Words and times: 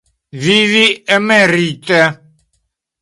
Vivi 0.43 0.87
emerite. 1.17 2.01